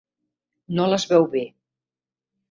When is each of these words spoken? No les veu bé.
No 0.79 0.87
les 0.93 1.05
veu 1.11 1.27
bé. 1.35 1.43